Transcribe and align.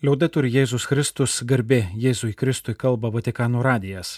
Liaudetur 0.00 0.46
Jėzus 0.48 0.86
Kristus, 0.88 1.42
garbė 1.44 1.90
Jėzui 1.92 2.30
Kristui 2.32 2.72
kalba 2.72 3.10
Vatikano 3.12 3.60
radijas. 3.60 4.14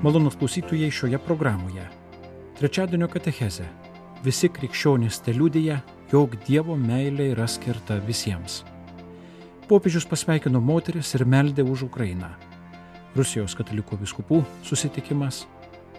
Malonus 0.00 0.40
klausytujai 0.40 0.88
šioje 0.88 1.20
programoje. 1.28 1.84
Trečiadienio 2.56 3.10
katecheze. 3.12 3.68
Visi 4.24 4.48
krikščionys 4.48 5.20
te 5.20 5.36
liūdėja, 5.36 5.82
jog 6.16 6.40
Dievo 6.48 6.80
meilė 6.80 7.34
yra 7.36 7.44
skirta 7.44 8.00
visiems. 8.08 8.62
Popiežius 9.68 10.08
pasveikino 10.08 10.64
moteris 10.64 11.12
ir 11.12 11.28
meldė 11.28 11.60
už 11.60 11.90
Ukrainą. 11.90 12.32
Rusijos 13.12 13.52
katalikų 13.60 14.00
viskupų 14.00 14.46
susitikimas, 14.64 15.44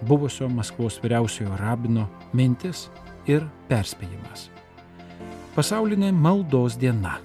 buvusio 0.02 0.50
Maskvos 0.50 0.98
vyriausiojo 1.06 1.54
rabino 1.62 2.10
mintis 2.34 2.88
ir 3.28 3.46
perspėjimas. 3.70 4.50
Pasaulinė 5.56 6.12
maldos 6.14 6.78
diena. 6.80 7.18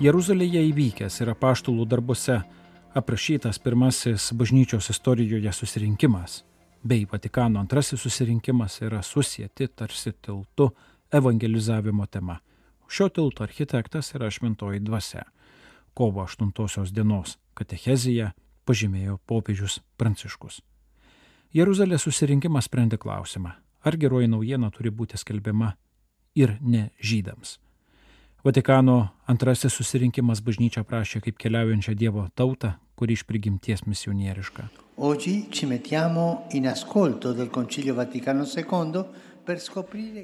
Jeruzalėje 0.00 0.62
įvykęs 0.70 1.20
ir 1.20 1.34
apaštulų 1.34 1.84
darbuose 1.88 2.38
aprašytas 2.96 3.60
pirmasis 3.60 4.30
bažnyčios 4.32 4.88
istorijoje 4.94 5.52
susirinkimas 5.52 6.40
bei 6.82 7.06
Vatikano 7.12 7.60
antrasis 7.60 8.00
susirinkimas 8.00 8.80
yra 8.82 9.02
susijęti 9.02 9.68
tarsi 9.68 10.12
tiltu 10.12 10.70
evangelizavimo 11.12 12.06
tema. 12.06 12.38
Šio 12.88 13.08
tilto 13.08 13.42
architektas 13.42 14.14
yra 14.14 14.30
šventoji 14.30 14.80
dvasia. 14.80 15.22
Kovo 15.94 16.22
8 16.22 16.92
dienos 16.92 17.38
katechezija 17.54 18.30
pažymėjo 18.66 19.18
popiežius 19.26 19.80
Pranciškus. 19.96 20.60
Jeruzalės 21.54 22.04
susirinkimas 22.06 22.68
sprendė 22.70 22.98
klausimą, 23.00 23.56
ar 23.82 23.96
geroji 23.96 24.28
naujiena 24.30 24.70
turi 24.70 24.92
būti 24.94 25.18
skelbiama 25.18 25.72
ir 26.38 26.56
ne 26.60 26.90
žydams. 27.02 27.58
Vatikano 28.44 29.10
antrasis 29.28 29.74
susirinkimas 29.76 30.40
bažnyčia 30.40 30.84
prašė 30.86 31.20
kaip 31.26 31.36
keliaujančią 31.42 31.92
Dievo 31.98 32.22
tautą, 32.34 32.76
kuri 32.96 33.18
iš 33.18 33.26
prigimties 33.28 33.82
misionieriška. 33.84 34.68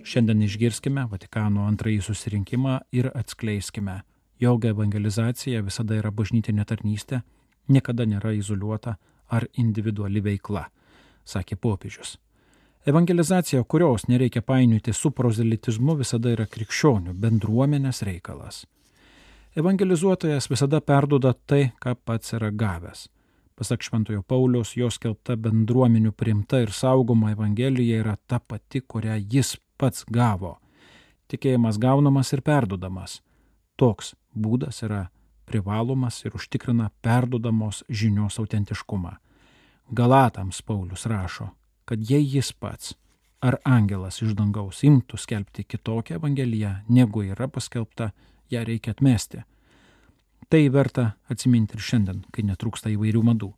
Šiandien 0.07 0.43
išgirskime 0.47 1.05
Vatikano 1.11 1.67
antrąjį 1.69 2.03
susirinkimą 2.07 2.79
ir 2.93 3.11
atskleiskime, 3.13 4.01
jog 4.41 4.65
evangelizacija 4.71 5.65
visada 5.67 5.99
yra 5.99 6.13
bažnytinė 6.13 6.65
tarnystė 6.69 7.23
niekada 7.69 8.07
nėra 8.07 8.33
izoliuota 8.37 8.97
ar 9.31 9.49
individuali 9.59 10.23
veikla, 10.23 10.67
sakė 11.25 11.57
popiežius. 11.57 12.17
Evangelizacija, 12.87 13.65
kurios 13.65 14.07
nereikia 14.07 14.43
painioti 14.43 14.93
su 14.95 15.11
prozelitizmu, 15.11 15.97
visada 15.99 16.31
yra 16.31 16.47
krikščionių 16.47 17.17
bendruomenės 17.19 18.05
reikalas. 18.07 18.63
Evangelizuotojas 19.59 20.47
visada 20.51 20.79
perduoda 20.81 21.33
tai, 21.35 21.73
ką 21.83 21.97
pats 22.05 22.37
yra 22.39 22.53
gavęs. 22.53 23.09
Pasak 23.57 23.83
Šventojo 23.83 24.21
Pauliaus, 24.23 24.75
jos 24.77 25.01
kelta 25.01 25.35
bendruomenių 25.41 26.13
primta 26.13 26.61
ir 26.61 26.71
saugoma 26.77 27.33
Evangelija 27.33 28.03
yra 28.05 28.15
ta 28.29 28.39
pati, 28.39 28.83
kurią 28.85 29.17
jis 29.33 29.55
pats 29.81 30.05
gavo. 30.13 30.59
Tikėjimas 31.33 31.81
gaunamas 31.81 32.35
ir 32.37 32.45
perduodamas. 32.45 33.23
Toks 33.81 34.13
būdas 34.37 34.83
yra 34.85 35.07
privalomas 35.47 36.25
ir 36.25 36.35
užtikrina 36.35 36.91
perdodamos 37.03 37.85
žinios 37.89 38.39
autentiškumą. 38.43 39.17
Galatams 39.91 40.63
Paulius 40.63 41.07
rašo, 41.07 41.49
kad 41.85 42.11
jei 42.11 42.25
jis 42.35 42.53
pats 42.53 42.95
ar 43.41 43.59
angelas 43.65 44.19
iš 44.23 44.35
dangaus 44.35 44.83
imtų 44.87 45.19
skelbti 45.21 45.65
kitokią 45.65 46.19
evangeliją, 46.19 46.73
negu 46.89 47.23
yra 47.23 47.47
paskelbta, 47.49 48.11
ją 48.51 48.65
reikia 48.65 48.97
atmesti. 48.97 49.45
Tai 50.51 50.63
verta 50.71 51.13
atsiminti 51.31 51.77
ir 51.77 51.83
šiandien, 51.83 52.25
kai 52.33 52.43
netrūksta 52.47 52.91
įvairių 52.95 53.23
madų. 53.31 53.53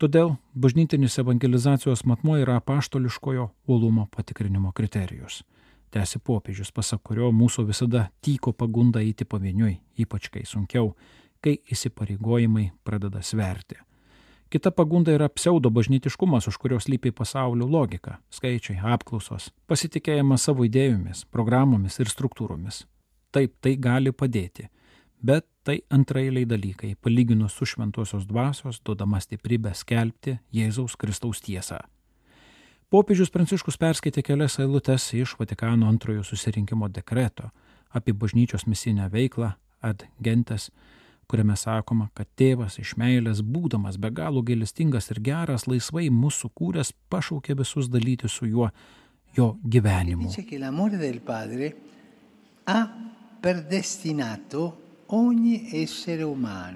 Todėl 0.00 0.36
bažnytinis 0.54 1.18
evangelizacijos 1.22 2.06
matmo 2.08 2.38
yra 2.40 2.56
apaštoliškojo 2.60 3.50
uolumo 3.68 4.06
patikrinimo 4.16 4.72
kriterijus 4.72 5.42
tęsi 5.90 6.20
popiežius, 6.24 6.72
pasak 6.72 7.02
kurio 7.04 7.30
mūsų 7.34 7.66
visada 7.68 8.08
tyko 8.24 8.52
pagunda 8.52 9.02
eiti 9.02 9.24
pavieniui, 9.24 9.78
ypač 9.98 10.30
kai 10.32 10.46
sunkiau, 10.48 10.94
kai 11.40 11.58
įsipareigojimai 11.72 12.70
pradeda 12.84 13.22
sverti. 13.22 13.78
Kita 14.50 14.72
pagunda 14.74 15.12
yra 15.14 15.28
pseudo 15.30 15.70
bažnytiškumas, 15.70 16.48
už 16.50 16.56
kurios 16.58 16.88
lypi 16.90 17.12
pasaulio 17.14 17.68
logika- 17.70 18.18
skaičiai, 18.36 18.80
apklausos, 18.82 19.52
pasitikėjimas 19.68 20.42
savo 20.42 20.64
idėjomis, 20.66 21.24
programomis 21.30 22.00
ir 22.00 22.06
struktūromis. 22.06 22.84
Taip, 23.30 23.54
tai 23.60 23.76
gali 23.76 24.10
padėti, 24.10 24.68
bet 25.22 25.46
tai 25.62 25.80
antrailiai 25.90 26.46
dalykai, 26.46 26.96
palyginus 26.96 27.52
su 27.52 27.64
šventosios 27.64 28.26
dvasios 28.26 28.80
duodama 28.80 29.20
stiprybę 29.20 29.74
skelbti 29.74 30.40
Jėzaus 30.52 30.96
Kristaus 30.96 31.40
tiesą. 31.40 31.78
Popiežius 32.90 33.28
Pranciškus 33.30 33.76
perskaitė 33.78 34.24
kelias 34.26 34.56
eilutes 34.58 35.04
iš 35.14 35.36
Vatikano 35.38 35.86
antrojo 35.86 36.24
susirinkimo 36.26 36.88
dekreto 36.90 37.52
apie 37.94 38.10
bažnyčios 38.10 38.64
misinę 38.66 39.04
veiklą 39.12 39.52
ad 39.80 40.02
gentes, 40.18 40.72
kuriame 41.30 41.54
sakoma, 41.54 42.08
kad 42.18 42.26
tėvas 42.34 42.80
iš 42.82 42.96
meilės, 42.98 43.44
būdamas 43.46 43.94
be 43.94 44.10
galo 44.10 44.42
gailestingas 44.42 45.06
ir 45.14 45.20
geras, 45.22 45.68
laisvai 45.70 46.08
mūsų 46.10 46.50
kūręs, 46.58 46.90
pašaukė 47.14 47.54
visus 47.60 47.86
dalyti 47.94 48.26
su 48.26 48.50
juo 48.50 48.72
jo 49.38 49.52
gyvenimu. 49.62 50.26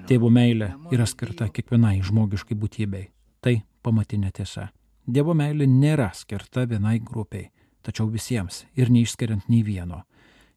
Tėvo 0.07 0.31
meilė 0.31 0.71
yra 0.95 1.11
skirta 1.11 1.51
kiekvienai 1.51 1.99
žmogiškai 2.07 2.55
būtybei. 2.63 3.05
Tai 3.43 3.57
pamatinė 3.83 4.31
tiesa. 4.39 4.69
Dievo 5.05 5.35
meilė 5.37 5.67
nėra 5.69 6.09
skirta 6.17 6.63
vienai 6.65 6.97
grupiai, 6.99 7.51
tačiau 7.85 8.07
visiems 8.09 8.63
ir 8.73 8.89
neišskiriant 8.89 9.45
nei 9.53 9.61
vieno. 9.61 10.01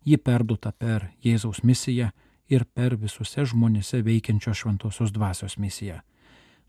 Ji 0.09 0.17
perduota 0.17 0.73
per 0.73 1.11
Jėzaus 1.21 1.61
misiją 1.69 2.09
ir 2.49 2.65
per 2.65 2.97
visose 2.97 3.45
žmonėse 3.45 4.01
veikiančios 4.07 4.63
šventosios 4.63 5.13
dvasios 5.13 5.59
misiją. 5.61 6.01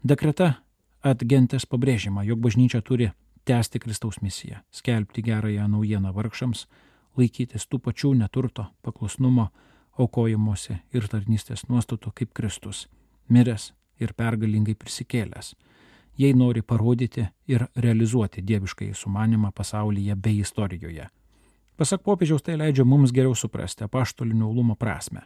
Dekreta 0.04 0.58
atgentės 1.04 1.66
pabrėžima, 1.66 2.26
jog 2.28 2.44
bažnyčia 2.44 2.82
turi 2.84 3.14
tęsti 3.48 3.80
Kristaus 3.80 4.20
misiją, 4.22 4.60
skelbti 4.72 5.24
gerąją 5.24 5.70
naujieną 5.72 6.12
vargšams, 6.12 6.66
laikytis 7.16 7.64
tų 7.72 7.80
pačių 7.88 8.14
neturto, 8.20 8.68
paklusnumo, 8.84 9.50
aukojimuose 9.96 10.82
ir 10.92 11.08
tarnystės 11.08 11.70
nuostatų 11.72 12.12
kaip 12.12 12.36
Kristus, 12.36 12.90
miręs 13.32 13.72
ir 14.04 14.12
pergalingai 14.20 14.76
prisikėlęs 14.76 15.56
jei 16.20 16.34
nori 16.34 16.62
parodyti 16.62 17.28
ir 17.48 17.66
realizuoti 17.76 18.42
dieviškai 18.48 18.94
sumanimą 18.94 19.52
pasaulyje 19.56 20.16
bei 20.16 20.40
istorijoje. 20.40 21.08
Pasak 21.78 22.04
popiežiaus 22.04 22.44
tai 22.44 22.58
leidžia 22.60 22.84
mums 22.86 23.14
geriau 23.16 23.36
suprasti 23.36 23.84
apaštolinio 23.84 24.50
ulumo 24.50 24.76
prasme. 24.76 25.22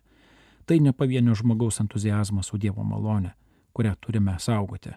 Tai 0.66 0.80
ne 0.80 0.94
pavienio 0.94 1.36
žmogaus 1.36 1.80
entuzijazmas 1.80 2.46
su 2.46 2.58
Dievo 2.58 2.84
malone, 2.84 3.32
kurią 3.74 3.96
turime 4.00 4.36
saugoti. 4.40 4.94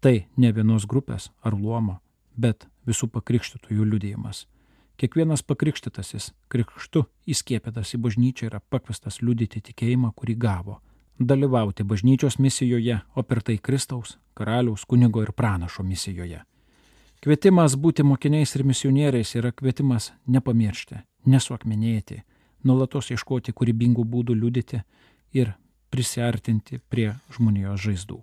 Tai 0.00 0.26
ne 0.36 0.52
vienos 0.52 0.86
grupės 0.86 1.30
ar 1.42 1.54
luomo, 1.54 2.00
bet 2.36 2.66
visų 2.86 3.06
pakrikštytųjų 3.14 3.84
liudėjimas. 3.84 4.46
Kiekvienas 4.98 5.42
pakrikštytasis 5.46 6.32
krikštu 6.48 7.04
įskiepėtas 7.26 7.94
į 7.94 8.02
bažnyčią 8.02 8.50
yra 8.50 8.60
pakvestas 8.60 9.22
liudyti 9.22 9.62
tikėjimą, 9.70 10.10
kurį 10.12 10.34
gavo 10.34 10.80
dalyvauti 11.18 11.84
bažnyčios 11.84 12.38
misijoje, 12.38 13.00
o 13.14 13.22
per 13.22 13.42
tai 13.42 13.58
Kristaus, 13.58 14.18
karaliaus, 14.34 14.84
kunigo 14.84 15.22
ir 15.22 15.32
pranašo 15.32 15.82
misijoje. 15.82 16.42
Kvietimas 17.22 17.74
būti 17.74 18.04
mokiniais 18.06 18.54
ir 18.54 18.64
misionieriais 18.64 19.34
yra 19.34 19.50
kvietimas 19.52 20.12
nepamiršti, 20.26 21.00
nesuakmenėti, 21.26 22.22
nulatos 22.64 23.10
ieškoti 23.10 23.52
kūrybingų 23.52 24.04
būdų 24.06 24.36
liudyti 24.38 24.82
ir 25.34 25.52
prisartinti 25.90 26.78
prie 26.88 27.10
žmonijos 27.34 27.82
žaizdų. 27.82 28.20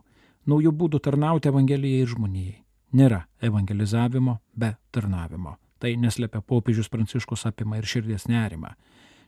Naujų 0.47 0.71
būdų 0.71 1.01
tarnauti 1.03 1.49
Evangelijai 1.51 2.05
ir 2.05 2.13
žmonijai. 2.13 2.61
Nėra 2.95 3.25
evangelizavimo 3.41 4.37
be 4.55 4.75
tarnavimo. 4.91 5.57
Tai 5.79 5.91
neslepia 5.99 6.39
popiežius 6.39 6.87
Pranciškus 6.89 7.45
apima 7.49 7.77
ir 7.77 7.83
širdies 7.83 8.29
nerimą, 8.31 8.71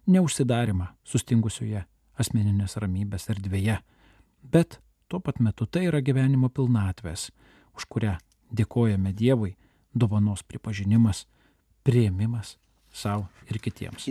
neužsidarimą 0.08 0.88
sustingusioje 1.04 1.84
asmeninės 2.22 2.78
ramybės 2.82 3.30
erdvėje. 3.34 3.80
Bet 4.44 4.80
tuo 5.08 5.20
pat 5.24 5.40
metu 5.44 5.66
tai 5.66 5.88
yra 5.90 6.02
gyvenimo 6.02 6.50
pilnatvės, 6.50 7.30
už 7.78 7.88
kurią 7.90 8.18
dėkojame 8.52 9.14
Dievui, 9.14 9.56
dovanos 9.94 10.44
pripažinimas, 10.44 11.26
prieimimas 11.84 12.58
savo 12.94 13.28
ir 13.50 13.60
kitiems. 13.62 14.06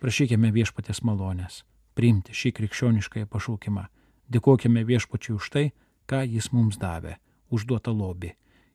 Prašykime 0.00 0.50
viešpatės 0.54 1.02
malonės, 1.04 1.62
priimti 1.98 2.34
šį 2.34 2.54
krikščioniškąją 2.56 3.28
pašaukimą. 3.28 3.86
Dėkojame 4.30 4.84
viešpačiui 4.86 5.34
už 5.36 5.48
tai, 5.52 5.64
ką 6.06 6.22
jis 6.24 6.52
mums 6.54 6.78
davė, 6.80 7.18
užduotą 7.50 7.92
lobį 7.92 8.30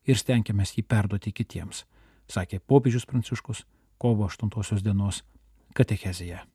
ir 0.06 0.19
stengiamės 0.19 0.75
jį 0.75 0.83
perduoti 0.86 1.31
kitiems, 1.33 1.86
sakė 2.27 2.60
popiežius 2.60 3.06
Pranciškus 3.06 3.66
kovo 3.98 4.27
8 4.27 4.81
dienos 4.83 5.24
katechezija. 5.74 6.45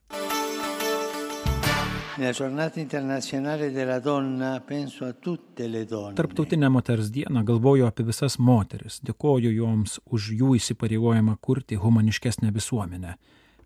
Tarptautinę 6.16 6.68
moters 6.68 7.10
dieną 7.10 7.44
galvoju 7.44 7.86
apie 7.86 8.04
visas 8.04 8.36
moteris, 8.38 8.98
dėkoju 9.00 9.52
joms 9.54 10.00
už 10.04 10.26
jų 10.40 10.56
įsipareigojimą 10.58 11.36
kurti 11.40 11.78
humaniškesnę 11.80 12.50
visuomenę, 12.52 13.14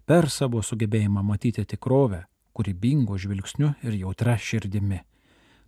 per 0.07 0.31
savo 0.31 0.63
sugebėjimą 0.63 1.25
matyti 1.25 1.65
tikrovę, 1.67 2.21
kūrybingo 2.55 3.19
žvilgsniu 3.19 3.73
ir 3.83 3.97
jautra 4.05 4.37
širdimi. 4.39 5.01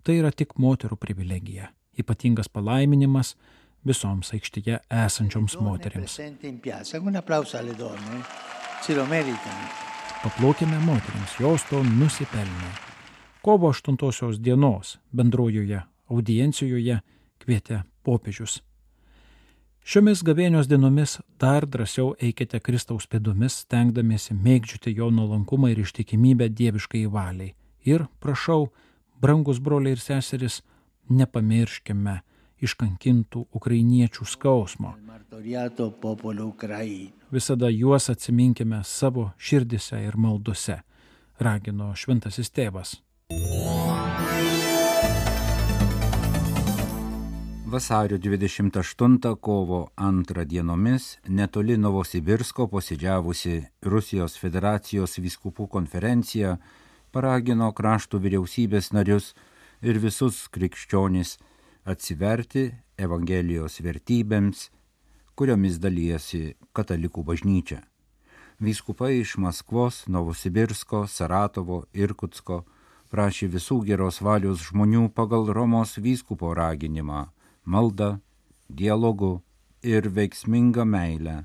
Tai 0.04 0.14
yra 0.20 0.30
tik 0.30 0.54
moterų 0.62 1.00
privilegija, 1.00 1.72
ypatingas 1.98 2.52
palaiminimas 2.52 3.34
visoms 3.86 4.32
aikštėje 4.34 4.80
esančioms 5.04 5.56
moteriams. 5.62 6.18
Paplokime 10.22 10.78
moteriams, 10.82 11.34
jos 11.40 11.66
to 11.70 11.82
nusipelnė. 11.86 12.70
Kovo 13.46 13.70
8 13.70 14.40
dienos 14.42 14.96
bendrojoje 15.14 15.82
audiencijoje 16.10 17.00
kvietė 17.42 17.82
popiežius. 18.02 18.60
Šiomis 19.86 20.24
gavėnios 20.26 20.66
dienomis 20.66 21.20
dar 21.38 21.62
drąsiau 21.62 22.16
eikite 22.18 22.58
Kristaus 22.58 23.06
pėdomis, 23.06 23.60
stengdamiesi 23.62 24.34
mėgdžiuti 24.34 24.96
jo 24.98 25.12
nuolankumą 25.14 25.70
ir 25.70 25.84
ištikimybę 25.84 26.48
dieviškai 26.50 27.04
valiai. 27.06 27.52
Ir 27.86 28.08
prašau, 28.18 28.72
brangus 29.22 29.60
broliai 29.62 29.94
ir 29.94 30.02
seseris, 30.02 30.64
nepamirškime 31.06 32.16
iškankintų 32.62 33.46
ukrainiečių 33.52 34.24
skausmo 34.24 34.94
visada 37.30 37.68
juos 37.68 38.10
atsiminkime 38.10 38.80
savo 38.84 39.30
širdise 39.38 39.98
ir 40.04 40.16
maldose, 40.16 40.80
ragino 41.38 41.92
šventasis 41.94 42.50
tėvas. 42.50 42.96
Vasario 47.66 48.18
28 48.18 49.36
kovo 49.40 49.88
2 49.96 50.44
dienomis 50.44 51.18
netoli 51.28 51.76
Novosibirsko 51.76 52.68
posėdžiavusi 52.70 53.56
Rusijos 53.82 54.38
federacijos 54.38 55.18
viskupų 55.18 55.66
konferencija 55.68 56.56
paragino 57.10 57.72
krašto 57.72 58.22
vyriausybės 58.22 58.92
narius 58.94 59.34
ir 59.82 59.98
visus 59.98 60.46
krikščionis 60.48 61.36
atsiverti 61.86 62.70
Evangelijos 62.98 63.80
vertybėms 63.84 64.70
kuriomis 65.36 65.76
dalyjasi 65.78 66.56
katalikų 66.76 67.22
bažnyčia. 67.28 67.82
Vyskupai 68.58 69.18
iš 69.20 69.36
Maskvos, 69.36 70.06
Novosibirsko, 70.08 71.04
Saratovo, 71.06 71.84
Irkutsko 71.92 72.62
prašė 73.12 73.50
visų 73.52 73.82
geros 73.84 74.22
valios 74.24 74.64
žmonių 74.70 75.10
pagal 75.12 75.52
Romos 75.52 75.98
vyskupo 76.00 76.54
raginimą- 76.56 77.26
maldą, 77.72 78.20
dialogu 78.68 79.42
ir 79.82 80.08
veiksmingą 80.08 80.84
meilę 80.84 81.44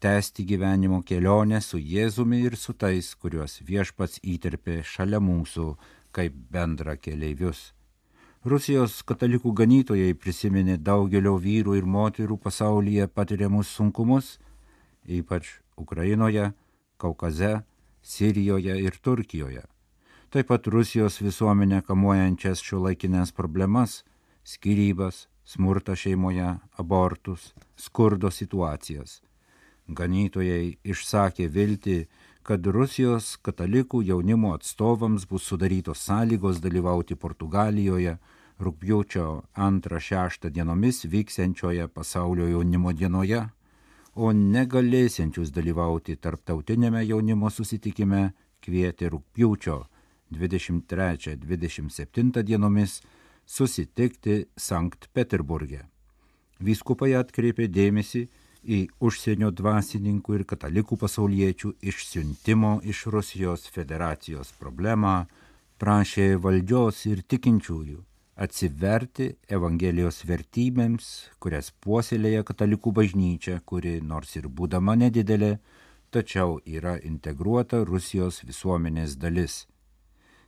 tęsti 0.00 0.44
gyvenimo 0.44 1.02
kelionę 1.02 1.60
su 1.60 1.78
Jėzumi 1.78 2.44
ir 2.46 2.56
su 2.56 2.72
tais, 2.72 3.14
kuriuos 3.14 3.60
viešpats 3.60 4.20
įterpė 4.22 4.82
šalia 4.82 5.20
mūsų 5.20 5.76
kaip 6.12 6.32
bendra 6.50 6.96
keleivius. 6.96 7.75
Rusijos 8.46 9.00
katalikų 9.02 9.50
ganytojai 9.58 10.12
prisiminė 10.14 10.76
daugelio 10.78 11.32
vyrų 11.42 11.72
ir 11.80 11.86
moterų 11.90 12.36
pasaulyje 12.38 13.08
patiriamus 13.10 13.72
sunkumus, 13.74 14.36
ypač 15.02 15.48
Ukrainoje, 15.74 16.52
Kaukaze, 16.96 17.64
Sirijoje 18.06 18.76
ir 18.84 18.98
Turkijoje. 19.02 19.64
Taip 20.30 20.46
pat 20.52 20.68
Rusijos 20.70 21.18
visuomenę 21.18 21.80
kamuojančias 21.88 22.62
šio 22.62 22.84
laikinės 22.84 23.34
problemas- 23.34 24.04
skirybas, 24.52 25.26
smurtą 25.42 25.98
šeimoje, 25.98 26.60
abortus, 26.78 27.52
skurdo 27.74 28.30
situacijas. 28.30 29.22
Ganytojai 29.88 30.78
išsakė 30.84 31.50
viltį, 31.50 32.06
kad 32.46 32.66
Rusijos 32.66 33.36
katalikų 33.42 34.04
jaunimo 34.06 34.54
atstovams 34.54 35.26
bus 35.26 35.42
sudarytos 35.42 35.98
sąlygos 35.98 36.60
dalyvauti 36.62 37.16
Portugalijoje, 37.16 38.18
rūpjūčio 38.60 39.42
2-6 39.56 40.50
dienomis 40.50 41.04
vyksiančioje 41.04 41.88
pasaulio 41.92 42.48
jaunimo 42.48 42.92
dienoje, 42.92 43.48
o 44.16 44.32
negalėsiančius 44.32 45.50
dalyvauti 45.52 46.16
tarptautinėme 46.16 47.04
jaunimo 47.04 47.50
susitikime 47.52 48.32
kvietė 48.64 49.08
rūpjūčio 49.12 49.84
23-27 50.32 52.42
dienomis 52.42 53.02
susitikti 53.46 54.46
Sankt 54.56 55.08
Peterburgė. 55.12 55.84
Vyskupai 56.58 57.12
atkreipė 57.20 57.68
dėmesį 57.68 58.28
į 58.66 58.88
užsienio 59.04 59.50
dvasininkų 59.52 60.34
ir 60.40 60.44
katalikų 60.48 60.96
pasauliečių 61.04 61.72
išsiuntimo 61.92 62.80
iš 62.82 63.06
Rusijos 63.12 63.68
federacijos 63.70 64.52
problemą, 64.58 65.26
prašė 65.78 66.36
valdžios 66.40 67.06
ir 67.12 67.22
tikinčiųjų 67.28 68.15
atsiverti 68.36 69.30
Evangelijos 69.48 70.20
vertybėms, 70.28 71.06
kurias 71.40 71.72
puoselėja 71.80 72.44
katalikų 72.44 72.92
bažnyčia, 72.98 73.60
kuri 73.64 73.98
nors 74.04 74.36
ir 74.36 74.48
būdama 74.48 74.96
nedidelė, 75.00 75.56
tačiau 76.12 76.60
yra 76.64 76.96
integruota 77.00 77.82
Rusijos 77.84 78.42
visuomenės 78.44 79.16
dalis. 79.16 79.64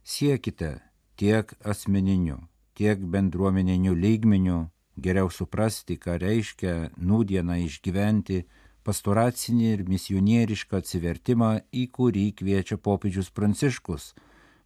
Siekite 0.04 0.78
tiek 1.16 1.52
asmeniniu, 1.64 2.42
tiek 2.76 3.00
bendruomeniniu 3.00 3.96
lygmeniu 3.96 4.68
geriau 4.96 5.30
suprasti, 5.32 5.96
ką 5.96 6.18
reiškia 6.20 6.74
nūdieną 6.96 7.58
išgyventi 7.64 8.44
pastoracinį 8.84 9.72
ir 9.74 9.84
misionierišką 9.88 10.80
atsivertimą, 10.80 11.50
į 11.72 11.88
kurį 11.92 12.30
kviečia 12.38 12.78
popiežius 12.80 13.30
Pranciškus, 13.34 14.14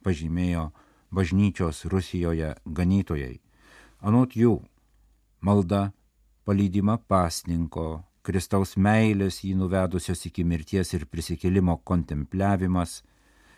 pažymėjo 0.03 0.71
bažnyčios 1.13 1.85
Rusijoje 1.93 2.55
ganytojai. 2.65 3.37
Anot 4.01 4.35
jų 4.37 4.57
malda, 5.41 5.93
palydima 6.45 6.97
pasninko, 6.99 8.03
Kristaus 8.23 8.77
meilės 8.77 9.41
jį 9.43 9.57
nuvedusios 9.59 10.27
iki 10.29 10.45
mirties 10.47 10.93
ir 10.95 11.07
prisikėlimo 11.11 11.81
kontempliavimas, 11.85 13.03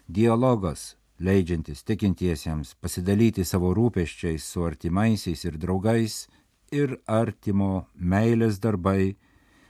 dialogas, 0.08 0.94
leidžiantis 1.20 1.84
tikintiesiems 1.84 2.74
pasidalyti 2.80 3.44
savo 3.44 3.74
rūpeščiais 3.76 4.44
su 4.44 4.64
artimaisiais 4.64 5.44
ir 5.44 5.58
draugais 5.60 6.24
ir 6.72 6.96
artimo 7.06 7.86
meilės 7.94 8.58
darbai, 8.60 9.14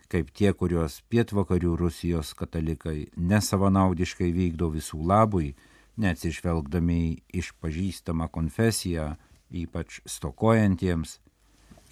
kaip 0.09 0.31
tie, 0.31 0.53
kuriuos 0.55 1.03
pietvakarių 1.11 1.75
Rusijos 1.77 2.33
katalikai 2.39 3.09
nesavanaudiškai 3.17 4.31
vykdo 4.33 4.71
visų 4.71 5.03
labui, 5.03 5.55
neatsižvelgdami 6.01 6.99
į 7.05 7.41
išpažįstamą 7.41 8.29
konfesiją, 8.35 9.15
ypač 9.55 10.01
stokojantiems, 10.09 11.19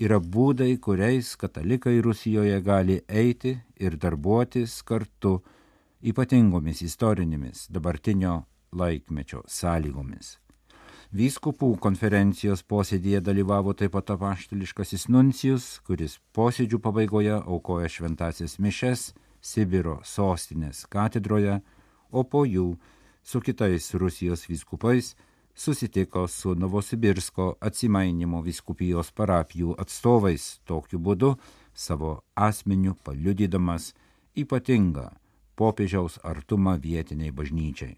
yra 0.03 0.19
būdai, 0.19 0.77
kuriais 0.83 1.35
katalikai 1.39 2.01
Rusijoje 2.03 2.61
gali 2.65 3.01
eiti 3.09 3.57
ir 3.79 3.99
darbuotis 4.01 4.81
kartu 4.83 5.41
ypatingomis 6.03 6.83
istorinėmis 6.83 7.69
dabartinio 7.71 8.43
laikmečio 8.73 9.45
sąlygomis. 9.47 10.39
Vyskupų 11.13 11.75
konferencijos 11.77 12.63
posėdėje 12.65 13.21
dalyvavo 13.21 13.75
taip 13.77 13.93
pat 13.93 14.15
apaštališkasis 14.15 15.11
nuncijus, 15.13 15.67
kuris 15.85 16.17
posėdžių 16.33 16.81
pabaigoje 16.81 17.35
aukoja 17.37 17.91
šventasias 17.93 18.57
mišes 18.57 19.11
Sibiro 19.43 19.99
sostinės 20.07 20.87
katedroje, 20.89 21.59
o 22.11 22.23
po 22.25 22.47
jų 22.49 22.79
su 23.23 23.41
kitais 23.41 23.95
Rusijos 23.95 24.47
vyskupais 24.49 25.15
susitiko 25.55 26.29
su 26.29 26.55
Novosibirsko 26.55 27.55
atsimainimo 27.61 28.43
vyskupijos 28.43 29.13
parapijų 29.13 29.77
atstovais, 29.79 30.61
tokiu 30.65 30.99
būdu 30.99 31.35
savo 31.75 32.23
asmeniu 32.35 32.95
paliudydamas 33.05 33.93
ypatingą 34.37 35.11
popiežiaus 35.57 36.19
artumą 36.25 36.79
vietiniai 36.81 37.31
bažnyčiai. 37.31 37.97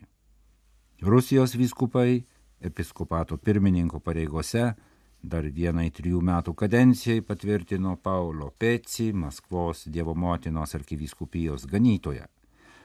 Rusijos 1.02 1.54
vyskupai 1.54 2.24
episkopato 2.60 3.36
pirmininko 3.36 4.00
pareigose 4.00 4.74
dar 5.22 5.46
vienai 5.48 5.90
trijų 5.90 6.20
metų 6.20 6.54
kadencijai 6.54 7.22
patvirtino 7.24 7.96
Paulo 7.96 8.50
Peci, 8.58 9.12
Maskvos 9.12 9.86
Dievo 9.88 10.14
motinos 10.14 10.74
arkivyskupijos 10.74 11.66
ganytoje. 11.70 12.26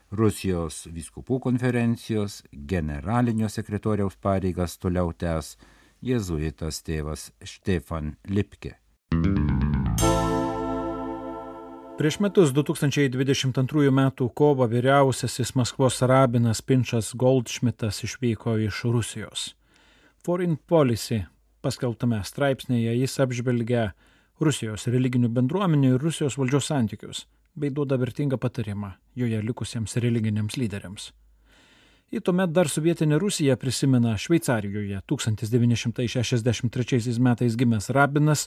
Rusijos 0.10 0.88
viskupų 0.90 1.38
konferencijos 1.44 2.40
generalinio 2.52 3.46
sekretoriaus 3.46 4.16
pareigas 4.18 4.74
toliau 4.82 5.12
tęs 5.14 5.54
jėzuitas 6.02 6.82
tėvas 6.82 7.30
Štefan 7.46 8.16
Lipke. 8.26 8.80
Prieš 12.00 12.20
metus 12.24 12.56
2022 12.56 13.92
m. 13.92 14.02
kovo 14.34 14.66
vyriausiasis 14.66 15.54
Maskvos 15.54 16.02
rabinas 16.02 16.62
Pinčas 16.62 17.14
Goldschmidtas 17.14 18.04
išvyko 18.04 18.58
iš 18.66 18.84
Rusijos. 18.90 19.50
Foreign 20.26 20.58
Policy 20.58 21.26
paskelbtame 21.62 22.24
straipsnėje 22.24 22.98
jis 22.98 23.20
apžvelgia 23.20 23.92
Rusijos 24.42 24.88
religinių 24.88 25.30
bendruomenių 25.30 25.98
ir 25.98 26.02
Rusijos 26.02 26.40
valdžios 26.40 26.72
santykius 26.72 27.28
bei 27.60 27.70
duoda 27.76 27.96
vertingą 28.00 28.38
patarimą 28.42 28.90
joje 29.16 29.42
likusiems 29.44 29.96
religiniams 30.06 30.58
lyderiams. 30.58 31.04
Į 32.10 32.20
tuomet 32.26 32.50
dar 32.56 32.68
sovietinė 32.72 33.16
Rusija 33.22 33.54
prisimena 33.62 34.12
Šveicarijoje 34.18 34.98
1963 35.12 37.20
metais 37.22 37.54
gimęs 37.60 37.86
rabinas, 37.94 38.42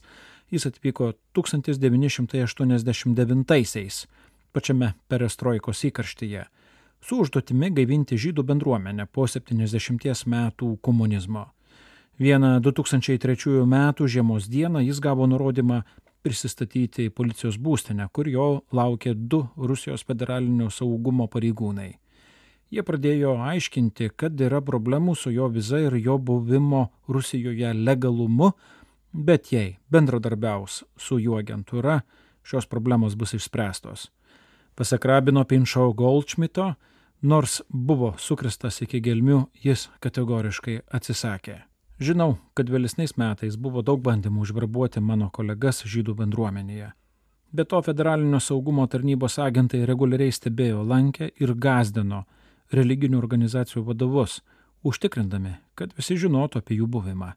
jis 0.50 0.66
atvyko 0.66 1.12
1989-aisiais 1.38 3.96
pačiame 4.52 4.92
perestroikos 5.08 5.84
įkarštyje 5.88 6.42
su 7.02 7.18
užduotimi 7.22 7.72
gaivinti 7.74 8.18
žydų 8.20 8.44
bendruomenę 8.46 9.08
po 9.10 9.26
70 9.26 10.26
metų 10.26 10.76
komunizmo. 10.86 11.48
Vieną 12.22 12.60
2003 12.62 13.64
metų 13.66 14.06
žiemos 14.06 14.46
dieną 14.48 14.84
jis 14.84 15.00
gavo 15.00 15.26
nurodymą 15.26 15.82
prisistatyti 16.22 17.08
į 17.08 17.14
policijos 17.14 17.58
būstinę, 17.58 18.08
kur 18.12 18.28
jo 18.30 18.46
laukė 18.72 19.14
du 19.14 19.44
Rusijos 19.56 20.04
federalinio 20.06 20.70
saugumo 20.70 21.28
pareigūnai. 21.30 21.90
Jie 22.72 22.80
pradėjo 22.88 23.34
aiškinti, 23.44 24.08
kad 24.16 24.38
yra 24.40 24.62
problemų 24.64 25.12
su 25.18 25.30
jo 25.34 25.50
viza 25.52 25.82
ir 25.82 25.98
jo 26.00 26.16
buvimo 26.16 26.86
Rusijoje 27.08 27.74
legalumu, 27.76 28.52
bet 29.12 29.52
jei 29.52 29.74
bendradarbiaus 29.92 30.82
su 30.96 31.18
jų 31.20 31.36
agentūra, 31.42 32.00
šios 32.42 32.66
problemos 32.66 33.18
bus 33.18 33.34
išspręstos. 33.36 34.08
Pasak 34.74 35.04
Rabino 35.04 35.44
Pinšo 35.44 35.90
Goldschmito, 35.92 36.72
nors 37.20 37.60
buvo 37.68 38.14
sukristas 38.18 38.80
iki 38.80 39.02
gelmių, 39.04 39.44
jis 39.60 39.90
kategoriškai 40.00 40.80
atsisakė. 40.96 41.60
Žinau, 42.00 42.38
kad 42.56 42.70
vėlesniais 42.72 43.16
metais 43.20 43.56
buvo 43.56 43.82
daug 43.82 44.00
bandymų 44.02 44.46
užverbuoti 44.46 45.00
mano 45.00 45.28
kolegas 45.30 45.82
žydų 45.84 46.14
bendruomenėje. 46.22 46.92
Be 47.52 47.64
to 47.68 47.82
federalinio 47.84 48.40
saugumo 48.40 48.86
tarnybos 48.88 49.36
agentai 49.38 49.82
reguliariai 49.84 50.32
stebėjo, 50.32 50.80
lankė 50.88 51.28
ir 51.36 51.52
gazdino 51.52 52.24
religinių 52.72 53.18
organizacijų 53.20 53.84
vadovus, 53.90 54.40
užtikrindami, 54.88 55.58
kad 55.76 55.92
visi 55.98 56.16
žinotų 56.16 56.62
apie 56.62 56.78
jų 56.80 56.88
buvimą. 56.88 57.34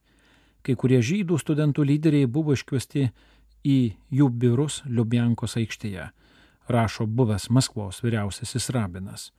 Kai 0.64 0.76
kurie 0.80 1.02
žydų 1.04 1.38
studentų 1.42 1.84
lyderiai 1.86 2.30
buvo 2.32 2.56
iškviesti 2.56 3.10
į 3.66 3.80
jų 4.10 4.30
biurus 4.40 4.82
Liubjankos 4.88 5.58
aikštėje, 5.60 6.08
rašo 6.72 7.06
buvęs 7.06 7.50
Maskvos 7.52 8.00
vyriausiasis 8.06 8.72
rabinas. 8.74 9.34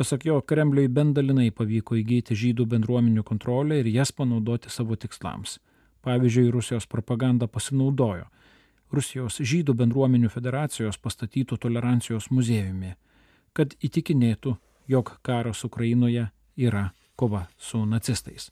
Pasak 0.00 0.24
jo, 0.24 0.38
Kremliui 0.40 0.88
bendalinai 0.88 1.50
pavyko 1.52 1.98
įgyti 2.00 2.32
žydų 2.32 2.64
bendruomenių 2.72 3.24
kontrolę 3.28 3.82
ir 3.82 3.90
jas 3.92 4.14
panaudoti 4.16 4.72
savo 4.72 4.96
tikslams. 4.96 5.58
Pavyzdžiui, 6.00 6.48
Rusijos 6.54 6.86
propaganda 6.88 7.44
pasinaudojo 7.44 8.30
Rusijos 8.90 9.38
žydų 9.38 9.76
bendruomenių 9.78 10.28
federacijos 10.34 10.98
pastatytų 10.98 11.60
tolerancijos 11.62 12.26
muziejumi, 12.34 12.96
kad 13.54 13.76
įtikinėtų, 13.86 14.56
jog 14.90 15.12
karas 15.22 15.62
Ukrainoje 15.64 16.26
yra 16.58 16.88
kova 17.14 17.44
su 17.56 17.84
nacistais. 17.86 18.48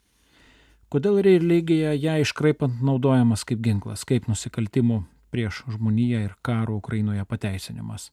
Kodėl 0.88 1.18
religija 1.26 1.90
ją 1.98 2.20
iškraipant 2.22 2.78
naudojamas 2.86 3.42
kaip 3.44 3.60
ginklas, 3.64 4.06
kaip 4.06 4.28
nusikaltimų 4.30 5.02
prieš 5.34 5.64
žmoniją 5.74 6.22
ir 6.28 6.36
karo 6.40 6.78
Ukrainoje 6.78 7.26
pateisinimas? 7.26 8.12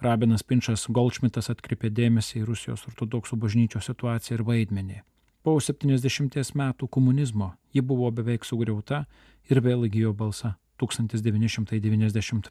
Rabinas 0.00 0.40
Pinčas 0.40 0.88
Goldšmitas 0.88 1.52
atkreipė 1.52 1.92
dėmesį 1.92 2.40
į 2.40 2.48
Rusijos 2.48 2.88
ortodoksų 2.88 3.36
bažnyčios 3.36 3.84
situaciją 3.90 4.38
ir 4.38 4.42
vaidmenį. 4.48 5.04
Po 5.44 5.60
70 5.60 6.56
metų 6.56 6.88
komunizmo 6.88 7.52
ji 7.76 7.84
buvo 7.84 8.08
beveik 8.08 8.48
sugriauta 8.48 9.04
ir 9.52 9.60
vėl 9.60 9.84
įgyjo 9.88 10.12
balsą 10.16 10.56
1991 10.80 12.48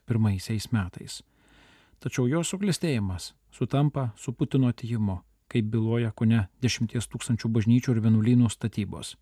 metais. 0.70 1.26
Tačiau 1.98 2.30
jos 2.30 2.46
suklestėjimas 2.54 3.34
sutampa 3.50 4.14
su 4.16 4.32
Putino 4.32 4.70
atėjimu, 4.70 5.18
kaip 5.50 5.66
byloja 5.74 6.14
kone 6.14 6.46
10 6.62 6.94
tūkstančių 6.94 7.50
bažnyčių 7.50 7.90
ir 7.96 8.00
vienuolynų 8.06 8.46
statybos. 8.54 9.18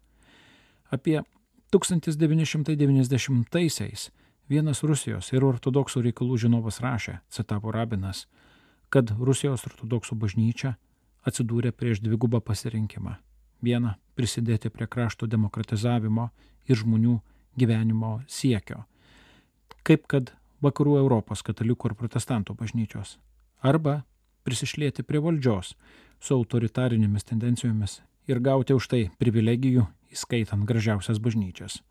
Apie 0.93 1.25
1990-aisiais 1.73 4.13
Vienas 4.49 4.81
Rusijos 4.81 5.27
ir 5.35 5.45
ortodoksų 5.45 6.01
reikalų 6.07 6.39
žinovas 6.41 6.79
rašė, 6.81 7.19
citavo 7.29 7.69
rabinas, 7.69 8.23
kad 8.89 9.11
Rusijos 9.13 9.67
ortodoksų 9.69 10.17
bažnyčia 10.17 10.79
atsidūrė 11.29 11.69
prieš 11.77 12.01
dvigubą 12.01 12.41
pasirinkimą. 12.41 13.19
Viena- 13.61 13.99
prisidėti 14.17 14.71
prie 14.71 14.87
krašto 14.87 15.27
demokratizavimo 15.27 16.31
ir 16.67 16.77
žmonių 16.77 17.21
gyvenimo 17.59 18.23
siekio, 18.27 18.87
kaip 19.85 20.07
kad 20.07 20.33
vakarų 20.63 20.97
Europos 20.97 21.43
katalikų 21.43 21.91
ir 21.91 21.95
protestantų 21.95 22.57
bažnyčios. 22.57 23.19
Arba 23.63 24.05
prisišlėti 24.45 25.03
prie 25.03 25.21
valdžios 25.21 25.75
su 26.21 26.35
autoritarinėmis 26.35 27.25
tendencijomis 27.25 28.01
ir 28.27 28.41
gauti 28.41 28.73
už 28.73 28.89
tai 28.89 29.11
privilegijų, 29.19 29.87
įskaitant 30.11 30.65
gražiausias 30.65 31.19
bažnyčias. 31.19 31.83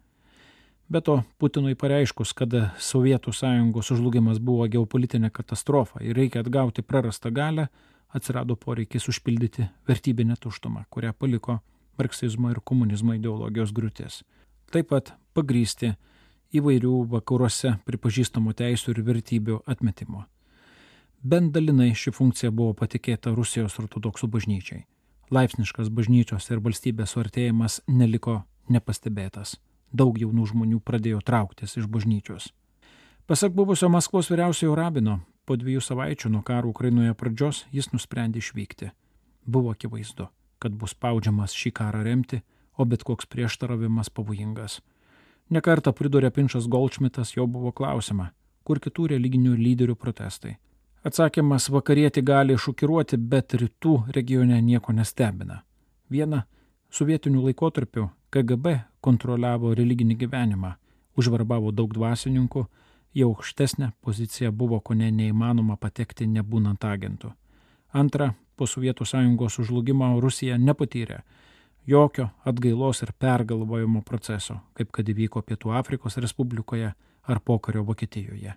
Be 0.89 1.01
to, 1.01 1.22
Putinui 1.38 1.75
pareiškus, 1.75 2.32
kad 2.32 2.53
Sovietų 2.79 3.34
sąjungos 3.36 3.89
žlugimas 3.91 4.38
buvo 4.39 4.63
geopolitinė 4.72 5.34
katastrofa 5.36 6.00
ir 6.00 6.15
reikia 6.15 6.39
atgauti 6.46 6.79
prarastą 6.79 7.32
galę, 7.36 7.65
atsirado 8.08 8.56
poreikis 8.56 9.10
užpildyti 9.12 9.67
vertybinę 9.88 10.38
tuštumą, 10.39 10.86
kurią 10.89 11.12
paliko 11.12 11.58
marksizmo 12.00 12.53
ir 12.53 12.63
komunizmo 12.63 13.17
ideologijos 13.20 13.75
griūtis. 13.75 14.22
Taip 14.72 14.88
pat 14.94 15.12
pagrysti 15.36 15.91
įvairių 16.56 17.03
vakaruose 17.12 17.75
pripažįstamų 17.84 18.56
teisų 18.56 18.96
ir 18.96 19.03
vertybių 19.12 19.62
atmetimo. 19.67 20.24
Bent 21.20 21.51
dalinai 21.51 21.91
ši 22.00 22.15
funkcija 22.15 22.56
buvo 22.56 22.72
patikėta 22.79 23.36
Rusijos 23.36 23.75
ortodoksų 23.84 24.32
bažnyčiai. 24.32 24.86
Laipsniškas 25.36 25.91
bažnyčios 25.91 26.48
ir 26.48 26.63
valstybės 26.63 27.17
suartėjimas 27.17 27.82
neliko 27.91 28.46
nepastebėtas 28.72 29.58
daug 29.91 30.17
jaunų 30.20 30.48
žmonių 30.51 30.79
pradėjo 30.84 31.22
trauktis 31.25 31.77
iš 31.77 31.88
bažnyčios. 31.88 32.51
Pasak 33.27 33.51
buvusio 33.51 33.89
Maskvos 33.89 34.29
vyriausiojo 34.32 34.75
rabino, 34.75 35.20
po 35.46 35.56
dviejų 35.56 35.82
savaičių 35.84 36.32
nuo 36.32 36.44
karo 36.44 36.72
Ukrainoje 36.72 37.13
pradžios 37.15 37.65
jis 37.72 37.91
nusprendė 37.94 38.39
išvykti. 38.44 38.91
Buvo 39.48 39.72
akivaizdu, 39.72 40.27
kad 40.60 40.75
bus 40.75 40.96
spaudžiamas 40.96 41.56
šį 41.56 41.72
karą 41.79 42.03
remti, 42.03 42.41
o 42.77 42.86
bet 42.86 43.03
koks 43.03 43.27
prieštaravimas 43.32 44.12
pavojingas. 44.13 44.82
Nekarta 45.50 45.94
pridurė 45.96 46.32
Pinčas 46.36 46.67
Goldschmidtas, 46.67 47.32
jo 47.36 47.48
buvo 47.48 47.72
klausima, 47.72 48.32
kur 48.67 48.82
kitų 48.84 49.13
religinių 49.13 49.56
lyderių 49.56 49.96
protestai. 49.96 50.58
Atsakymas 51.08 51.70
vakarieti 51.72 52.22
gali 52.22 52.58
šokiruoti, 52.60 53.17
bet 53.17 53.56
rytų 53.56 53.94
regione 54.12 54.60
nieko 54.62 54.91
nestebina. 54.91 55.62
Viena 56.12 56.44
sovietinių 56.91 57.46
laikotarpių 57.48 58.10
KGB 58.34 58.74
kontroliavo 59.08 59.74
religinį 59.80 60.18
gyvenimą, 60.24 60.74
užvarbavo 61.18 61.72
daug 61.72 61.96
dvasininkų, 61.96 62.66
į 63.18 63.26
aukštesnę 63.28 63.92
poziciją 64.06 64.52
buvo 64.52 64.80
ko 64.80 64.98
ne 64.98 65.10
neįmanoma 65.12 65.78
patekti 65.82 66.28
nebūnant 66.28 66.84
agentų. 66.86 67.32
Antra, 67.94 68.34
po 68.58 68.68
Sovietų 68.68 69.06
sąjungos 69.06 69.60
užlugimo 69.64 70.10
Rusija 70.22 70.58
nepatyrė 70.58 71.22
jokio 71.88 72.30
atgailos 72.52 73.02
ir 73.06 73.14
pergalvojimo 73.20 74.02
proceso, 74.02 74.60
kaip 74.74 74.92
kad 74.92 75.10
įvyko 75.10 75.42
Pietų 75.42 75.74
Afrikos 75.80 76.18
Respublikoje 76.18 76.92
ar 77.28 77.40
pokario 77.40 77.86
Vokietijoje. 77.88 78.54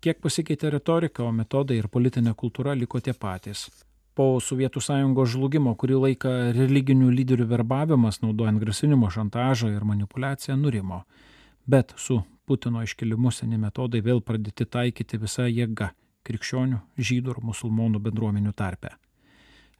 Kiek 0.00 0.20
pasikeitė 0.22 0.70
retorika, 0.70 1.24
o 1.26 1.32
metodai 1.34 1.80
ir 1.80 1.90
politinė 1.90 2.36
kultūra 2.38 2.76
liko 2.78 3.00
tie 3.02 3.16
patys 3.18 3.66
po 4.18 4.40
Sovietų 4.42 4.80
sąjungos 4.82 5.30
žlugimo 5.30 5.76
kurį 5.78 6.00
laiką 6.02 6.30
religinių 6.56 7.12
lyderių 7.14 7.44
verbavimas, 7.52 8.18
naudojant 8.18 8.58
grasinimo 8.58 9.06
šantažą 9.14 9.70
ir 9.70 9.86
manipulaciją, 9.86 10.56
nurimo. 10.58 11.04
Bet 11.70 11.94
su 11.96 12.24
Putino 12.48 12.82
iškelimu 12.82 13.30
seni 13.30 13.60
metodai 13.62 14.00
vėl 14.02 14.18
pradėti 14.24 14.66
taikyti 14.66 15.22
visą 15.22 15.46
jėgą 15.46 15.92
krikščionių, 16.26 16.80
žydų 16.98 17.36
ir 17.36 17.40
musulmonų 17.46 18.02
bendruomenių 18.08 18.56
tarpe. 18.58 18.90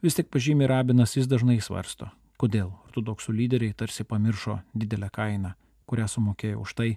Vis 0.06 0.14
tik 0.14 0.30
pažymė 0.30 0.68
rabinas 0.70 1.16
jis 1.18 1.26
dažnai 1.26 1.58
svarsto, 1.64 2.12
kodėl 2.38 2.70
ortodoksų 2.86 3.34
lyderiai 3.34 3.74
tarsi 3.74 4.06
pamiršo 4.06 4.60
didelę 4.70 5.10
kainą, 5.10 5.56
kurią 5.90 6.06
sumokėjo 6.14 6.62
už 6.62 6.78
tai, 6.78 6.92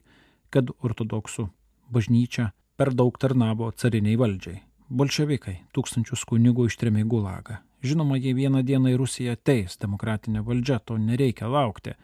kad 0.53 0.69
ortodoksų 0.85 1.49
bažnyčia 1.89 2.51
per 2.77 2.93
daug 2.93 3.17
tarnavo 3.17 3.71
cariniai 3.73 4.19
valdžiai 4.19 4.61
bolševikai 4.91 5.57
tūkstančius 5.75 6.25
kunigų 6.27 6.67
ištrėmė 6.67 7.05
į 7.05 7.09
gulagą. 7.11 7.59
Žinoma, 7.81 8.17
jie 8.19 8.33
vieną 8.37 8.61
dieną 8.65 8.91
į 8.93 8.97
Rusiją 8.99 9.35
ateis, 9.37 9.77
demokratinė 9.81 10.43
valdžia, 10.45 10.79
to 10.85 10.97
nereikia 11.01 11.49
laukti. 11.49 11.95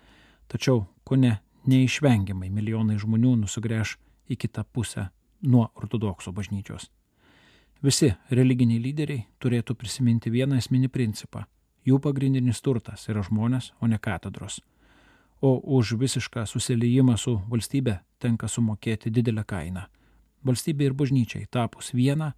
Tačiau, 0.49 0.85
ko 1.05 1.17
ne, 1.19 1.35
neišvengiamai 1.67 2.49
milijonai 2.49 2.97
žmonių 2.97 3.35
nusigręš 3.43 3.97
į 4.31 4.37
kitą 4.41 4.63
pusę 4.73 5.09
nuo 5.43 5.67
ortodoksų 5.75 6.33
bažnyčios. 6.33 6.87
Visi 7.83 8.09
religiniai 8.33 8.81
lyderiai 8.81 9.27
turėtų 9.37 9.75
prisiminti 9.77 10.31
vieną 10.33 10.57
esminį 10.57 10.89
principą. 10.89 11.43
Jų 11.85 11.99
pagrindinis 12.01 12.63
turtas 12.65 13.05
yra 13.11 13.21
žmonės, 13.23 13.71
o 13.79 13.87
ne 13.87 13.99
katedros. 14.01 14.61
O 15.41 15.59
už 15.77 15.93
visišką 16.01 16.47
susilijimą 16.49 17.17
su 17.21 17.35
valstybe 17.51 17.99
tenka 18.19 18.49
sumokėti 18.49 19.11
didelę 19.13 19.43
kainą. 19.45 19.85
Valstybė 20.47 20.89
ir 20.89 20.95
bažnyčiai 20.97 21.45
tapus 21.51 21.93
vieną, 21.93 22.31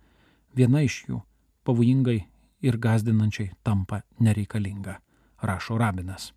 viena 0.59 0.83
iš 0.83 1.03
jų 1.07 1.21
pavojingai 1.67 2.19
ir 2.65 2.77
gazdinančiai 2.81 3.51
tampa 3.63 4.01
nereikalinga, 4.19 4.99
rašo 5.41 5.77
rabinas. 5.79 6.33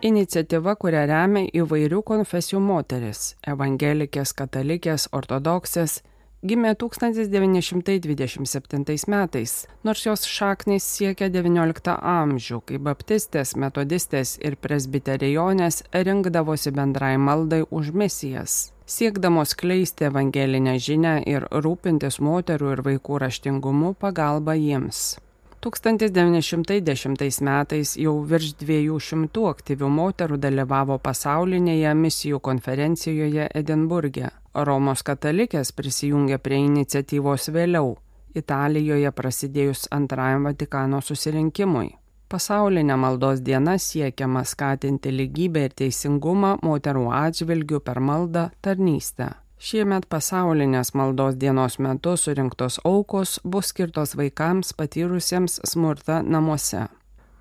Iniciatyva, 0.00 0.72
kurią 0.80 1.02
remia 1.10 1.42
įvairių 1.60 2.00
konfesijų 2.08 2.60
moteris- 2.64 3.34
evangelikės, 3.52 4.32
katalikės, 4.32 5.12
ortodoksės- 5.12 6.00
gimė 6.48 6.72
1927 6.74 9.06
metais, 9.06 9.66
nors 9.84 10.06
jos 10.06 10.24
šaknys 10.24 10.82
siekia 10.96 11.28
XIX 11.28 12.00
amžių, 12.00 12.62
kai 12.64 12.78
baptistės, 12.78 13.56
metodistės 13.56 14.38
ir 14.40 14.56
presbiterijonės 14.56 15.82
rinkdavosi 15.92 16.72
bendrai 16.72 17.18
maldai 17.18 17.64
už 17.70 17.92
misijas 17.92 18.72
siekdamos 18.90 19.54
kleisti 19.54 20.04
evangelinę 20.10 20.74
žinę 20.82 21.14
ir 21.30 21.44
rūpintis 21.64 22.18
moterų 22.26 22.72
ir 22.74 22.80
vaikų 22.88 23.18
raštingumu 23.22 23.92
pagalba 23.94 24.56
jiems. 24.58 25.18
1910 25.60 27.40
metais 27.46 27.94
jau 28.00 28.14
virš 28.32 28.54
200 28.64 29.46
aktyvių 29.52 29.90
moterų 30.00 30.40
dalyvavo 30.40 30.98
pasaulinėje 30.98 31.94
misijų 31.94 32.40
konferencijoje 32.40 33.48
Edinburgė. 33.62 34.32
Romos 34.54 35.04
katalikės 35.06 35.70
prisijungė 35.76 36.40
prie 36.42 36.64
iniciatyvos 36.64 37.50
vėliau, 37.54 37.94
Italijoje 38.34 39.10
prasidėjus 39.12 39.88
antrajam 39.94 40.50
Vatikano 40.50 41.00
susirinkimui. 41.02 41.99
Pasaulinė 42.30 42.94
maldos 42.94 43.40
diena 43.42 43.72
siekiama 43.82 44.44
skatinti 44.46 45.10
lygybę 45.10 45.64
ir 45.66 45.72
teisingumą 45.80 46.52
moterų 46.62 47.08
atžvilgių 47.10 47.80
per 47.88 47.98
maldą 47.98 48.44
tarnystę. 48.62 49.32
Šiemet 49.58 50.06
pasaulinės 50.14 50.94
maldos 50.94 51.34
dienos 51.42 51.80
metu 51.82 52.14
surinktos 52.14 52.78
aukos 52.92 53.34
bus 53.42 53.72
skirtos 53.74 54.14
vaikams 54.14 54.70
patyrusiems 54.78 55.58
smurtą 55.72 56.22
namuose. 56.22 56.86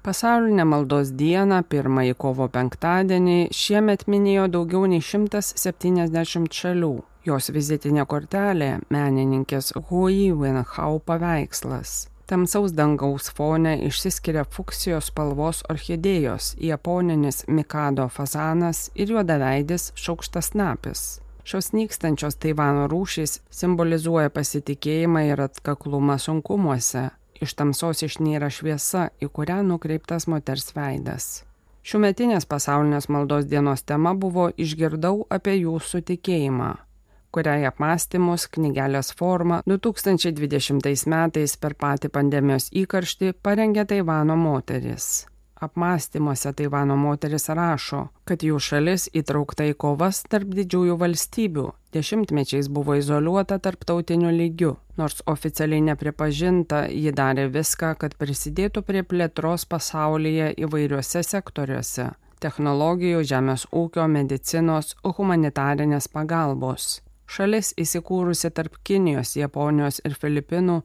Pasaulinę 0.01 0.65
maldos 0.65 1.13
dieną, 1.22 1.62
pirmąjį 1.69 2.17
kovo 2.17 2.50
penktadienį, 2.50 3.39
šiemet 3.53 4.10
minėjo 4.10 4.50
daugiau 4.58 4.88
nei 4.89 5.05
170 5.05 6.50
šalių. 6.63 6.96
Jos 7.29 7.53
vizitinė 7.53 8.10
kortelė- 8.10 8.79
menininkės 8.96 9.75
Hui 9.77 10.31
Wenhao 10.34 10.98
paveikslas. 11.00 12.10
Tamsaus 12.30 12.72
dangaus 12.78 13.32
fone 13.34 13.72
išsiskiria 13.88 14.44
fuksijos 14.54 15.08
spalvos 15.10 15.64
orchidėjos, 15.74 16.52
japoninis 16.62 17.40
Mikado 17.48 18.06
fazanas 18.14 18.84
ir 18.94 19.16
juodaveidis 19.16 19.88
šaukštas 19.98 20.52
napis. 20.54 21.02
Šios 21.42 21.72
nykstančios 21.74 22.38
Taivano 22.38 22.84
rūšys 22.92 23.40
simbolizuoja 23.50 24.30
pasitikėjimą 24.30 25.24
ir 25.32 25.42
atkaklumą 25.48 26.20
sunkumuose. 26.22 27.08
Iš 27.42 27.56
tamsos 27.58 28.06
išnyra 28.06 28.52
šviesa, 28.54 29.08
į 29.18 29.32
kurią 29.34 29.64
nukreiptas 29.66 30.30
moters 30.30 30.70
veidas. 30.78 31.32
Šiumetinės 31.82 32.46
pasaulinės 32.46 33.10
maldos 33.10 33.50
dienos 33.50 33.82
tema 33.82 34.13
buvo 34.13 34.52
Išgirdau 34.54 35.24
apie 35.34 35.58
jūsų 35.63 36.04
tikėjimą, 36.12 36.76
kuriai 37.36 37.65
apmąstymus 37.70 38.48
knygelės 38.56 39.13
forma 39.20 39.62
2020 39.70 41.10
metais 41.13 41.58
per 41.58 41.76
patį 41.80 42.13
pandemijos 42.20 42.70
įkarštį 42.84 43.34
parengė 43.44 43.86
Taivano 43.89 44.38
moteris. 44.39 45.28
Apmąstymuose 45.60 46.54
Taivano 46.54 46.96
moteris 46.96 47.50
rašo, 47.52 48.06
kad 48.24 48.44
jų 48.48 48.62
šalis 48.63 49.10
įtraukta 49.22 49.65
į 49.68 49.74
kovas 49.84 50.22
tarp 50.32 50.54
didžiųjų 50.56 50.96
valstybių, 51.02 51.65
dešimtmečiais 51.96 52.70
buvo 52.72 52.96
izoliuota 52.96 53.58
tarptautiniu 53.60 54.32
lygiu, 54.32 54.78
nors 54.98 55.20
oficialiai 55.28 55.84
nepripažinta, 55.89 56.86
ji 56.88 57.12
darė 57.12 57.50
viską, 57.52 57.92
kad 58.00 58.15
prisidėtų 58.15 58.86
prie 58.88 59.04
plėtros 59.04 59.68
pasaulyje 59.68 60.54
įvairiuose 60.63 61.26
sektoriuose- 61.28 62.08
technologijų, 62.46 63.28
žemės 63.34 63.68
ūkio, 63.84 64.08
medicinos, 64.08 64.96
humanitarinės 65.04 66.08
pagalbos. 66.08 67.02
Šalis 67.30 67.76
įsikūrusi 67.78 68.50
tarp 68.50 68.80
Kinijos, 68.84 69.36
Japonijos 69.38 70.00
ir 70.02 70.15
Filipinų 70.18 70.80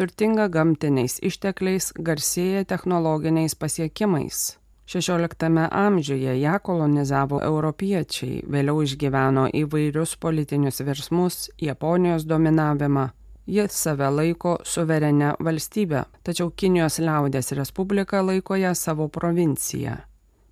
turtinga 0.00 0.46
gamtiniais 0.48 1.18
ištekliais, 1.20 1.90
garsėja 2.06 2.64
technologiniais 2.64 3.54
pasiekimais. 3.54 4.54
XVI 4.88 5.66
amžiuje 5.70 6.38
ją 6.40 6.54
kolonizavo 6.60 7.40
europiečiai, 7.44 8.42
vėliau 8.48 8.82
išgyveno 8.84 9.46
įvairius 9.60 10.16
politinius 10.20 10.80
virsmus, 10.84 11.50
Japonijos 11.60 12.24
dominavimą. 12.24 13.10
Jis 13.46 13.76
save 13.76 14.08
laiko 14.08 14.58
suverenę 14.64 15.34
valstybę, 15.40 16.04
tačiau 16.24 16.50
Kinijos 16.50 16.96
liaudės 16.98 17.52
Respublika 17.52 18.22
laiko 18.24 18.56
ją 18.56 18.72
savo 18.74 19.08
provincija. 19.08 19.98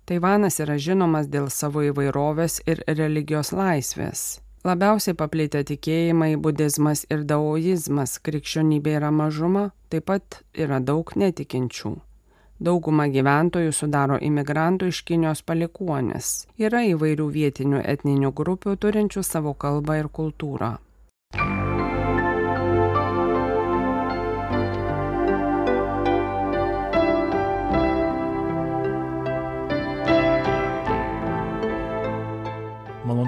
Taivanas 0.05 0.59
yra 0.59 0.77
žinomas 0.77 1.25
dėl 1.25 1.49
savo 1.49 1.81
įvairovės 1.89 2.61
ir 2.67 2.83
religijos 2.87 3.53
laisvės. 3.53 4.42
Labiausiai 4.63 5.15
paplitę 5.19 5.59
tikėjimai- 5.67 6.37
budizmas 6.43 7.01
ir 7.11 7.25
daoizmas, 7.27 8.13
krikščionybė 8.23 8.93
yra 8.99 9.09
mažuma, 9.11 9.63
taip 9.89 10.05
pat 10.05 10.37
yra 10.55 10.79
daug 10.79 11.11
netikinčių. 11.19 11.91
Dauguma 12.63 13.09
gyventojų 13.11 13.73
sudaro 13.75 14.15
imigrantų 14.23 14.87
iš 14.93 15.01
Kinijos 15.09 15.41
palikuonis. 15.43 16.47
Yra 16.57 16.79
įvairių 16.93 17.27
vietinių 17.33 17.83
etninių 17.83 18.31
grupių 18.31 18.77
turinčių 18.79 19.23
savo 19.23 19.53
kalbą 19.53 19.99
ir 19.99 20.07
kultūrą. 20.07 20.77